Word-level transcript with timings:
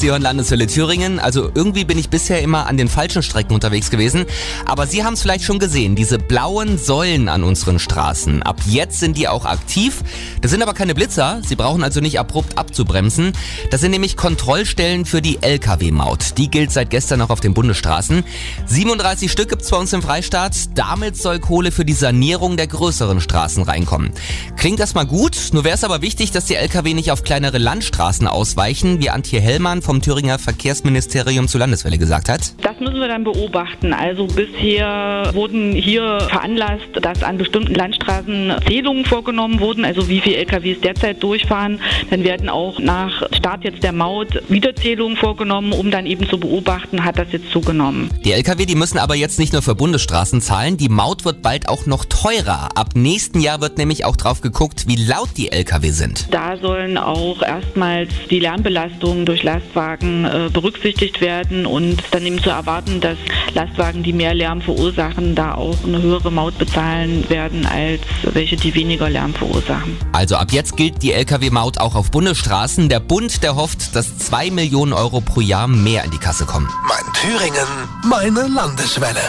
Sie 0.00 0.08
Landeshölle 0.08 0.66
Thüringen. 0.66 1.18
Also 1.18 1.50
irgendwie 1.54 1.84
bin 1.84 1.98
ich 1.98 2.08
bisher 2.08 2.40
immer 2.42 2.66
an 2.66 2.76
den 2.76 2.88
falschen 2.88 3.22
Strecken 3.22 3.54
unterwegs 3.54 3.90
gewesen. 3.90 4.26
Aber 4.64 4.86
Sie 4.86 5.04
haben 5.04 5.14
es 5.14 5.22
vielleicht 5.22 5.44
schon 5.44 5.58
gesehen, 5.58 5.96
diese 5.96 6.18
blauen 6.18 6.78
Säulen 6.78 7.28
an 7.28 7.42
unseren 7.42 7.78
Straßen. 7.78 8.42
Ab 8.42 8.60
jetzt 8.66 9.00
sind 9.00 9.16
die 9.16 9.28
auch 9.28 9.44
aktiv. 9.44 10.02
Das 10.40 10.50
sind 10.50 10.62
aber 10.62 10.74
keine 10.74 10.94
Blitzer. 10.94 11.40
Sie 11.44 11.56
brauchen 11.56 11.82
also 11.82 12.00
nicht 12.00 12.18
abrupt 12.18 12.58
abzubremsen. 12.58 13.32
Das 13.70 13.80
sind 13.80 13.90
nämlich 13.90 14.16
Kontrollstellen 14.16 15.04
für 15.04 15.20
die 15.20 15.42
Lkw-Maut. 15.42 16.38
Die 16.38 16.50
gilt 16.50 16.70
seit 16.70 16.90
gestern 16.90 17.20
auch 17.22 17.30
auf 17.30 17.40
den 17.40 17.54
Bundesstraßen. 17.54 18.24
37 18.66 19.30
Stück 19.32 19.48
gibt's 19.48 19.70
bei 19.70 19.76
uns 19.76 19.92
im 19.92 20.02
Freistaat. 20.02 20.56
Damit 20.74 21.16
soll 21.16 21.40
Kohle 21.40 21.72
für 21.72 21.84
die 21.84 21.92
Sanierung 21.92 22.56
der 22.56 22.66
größeren 22.66 23.20
Straßen 23.20 23.62
reinkommen. 23.64 24.12
Klingt 24.56 24.80
erstmal 24.80 25.06
gut, 25.06 25.37
nur 25.52 25.64
wäre 25.64 25.74
es 25.74 25.84
aber 25.84 26.02
wichtig, 26.02 26.30
dass 26.30 26.46
die 26.46 26.54
Lkw 26.54 26.94
nicht 26.94 27.10
auf 27.10 27.22
kleinere 27.22 27.58
Landstraßen 27.58 28.26
ausweichen, 28.26 29.00
wie 29.00 29.10
Antje 29.10 29.40
Hellmann 29.40 29.82
vom 29.82 30.02
Thüringer 30.02 30.38
Verkehrsministerium 30.38 31.48
zu 31.48 31.58
Landeswelle 31.58 31.98
gesagt 31.98 32.28
hat. 32.28 32.54
Das 32.62 32.78
müssen 32.80 33.00
wir 33.00 33.08
dann 33.08 33.24
beobachten. 33.24 33.92
Also 33.92 34.26
bisher 34.26 35.30
wurden 35.32 35.72
hier 35.72 36.20
veranlasst, 36.28 36.88
dass 37.00 37.22
an 37.22 37.38
bestimmten 37.38 37.74
Landstraßen 37.74 38.54
Zählungen 38.66 39.04
vorgenommen 39.04 39.60
wurden, 39.60 39.84
also 39.84 40.08
wie 40.08 40.20
viele 40.20 40.36
LKWs 40.36 40.80
derzeit 40.80 41.22
durchfahren. 41.22 41.80
Dann 42.10 42.24
werden 42.24 42.48
auch 42.48 42.78
nach 42.78 43.22
Start 43.32 43.64
jetzt 43.64 43.82
der 43.82 43.92
Maut 43.92 44.42
Wiederzählungen 44.48 45.16
vorgenommen, 45.16 45.72
um 45.72 45.90
dann 45.90 46.06
eben 46.06 46.28
zu 46.28 46.38
beobachten, 46.38 47.04
hat 47.04 47.18
das 47.18 47.28
jetzt 47.32 47.50
zugenommen. 47.50 48.10
Die 48.24 48.32
Lkw, 48.32 48.66
die 48.66 48.74
müssen 48.74 48.98
aber 48.98 49.14
jetzt 49.14 49.38
nicht 49.38 49.52
nur 49.52 49.62
für 49.62 49.74
Bundesstraßen 49.74 50.40
zahlen, 50.40 50.76
die 50.76 50.88
Maut 50.88 51.24
wird 51.24 51.42
bald 51.42 51.68
auch 51.68 51.86
noch 51.86 52.04
teurer. 52.04 52.70
Ab 52.74 52.90
nächsten 52.94 53.40
Jahr 53.40 53.60
wird 53.60 53.78
nämlich 53.78 54.04
auch 54.04 54.16
drauf 54.16 54.40
geguckt, 54.40 54.84
wie 54.86 54.96
laut 54.96 55.37
die 55.38 55.50
Lkw 55.52 55.90
sind. 55.90 56.26
Da 56.30 56.56
sollen 56.56 56.98
auch 56.98 57.40
erstmals 57.40 58.10
die 58.28 58.40
Lärmbelastungen 58.40 59.24
durch 59.24 59.42
Lastwagen 59.44 60.24
äh, 60.24 60.50
berücksichtigt 60.52 61.20
werden 61.20 61.64
und 61.64 62.02
dann 62.10 62.26
eben 62.26 62.42
zu 62.42 62.50
erwarten, 62.50 63.00
dass 63.00 63.16
Lastwagen, 63.54 64.02
die 64.02 64.12
mehr 64.12 64.34
Lärm 64.34 64.60
verursachen, 64.60 65.34
da 65.34 65.54
auch 65.54 65.76
eine 65.86 66.02
höhere 66.02 66.30
Maut 66.30 66.58
bezahlen 66.58 67.24
werden 67.30 67.64
als 67.66 68.00
welche, 68.22 68.56
die 68.56 68.74
weniger 68.74 69.08
Lärm 69.08 69.32
verursachen. 69.32 69.96
Also 70.12 70.36
ab 70.36 70.48
jetzt 70.50 70.76
gilt 70.76 71.02
die 71.02 71.12
Lkw-Maut 71.12 71.78
auch 71.78 71.94
auf 71.94 72.10
Bundesstraßen. 72.10 72.88
Der 72.88 73.00
Bund, 73.00 73.42
der 73.42 73.54
hofft, 73.54 73.94
dass 73.94 74.18
zwei 74.18 74.50
Millionen 74.50 74.92
Euro 74.92 75.20
pro 75.20 75.40
Jahr 75.40 75.68
mehr 75.68 76.04
in 76.04 76.10
die 76.10 76.18
Kasse 76.18 76.44
kommen. 76.44 76.68
Mein 76.88 77.12
Thüringen, 77.14 77.66
meine 78.02 78.48
Landeswelle. 78.48 79.20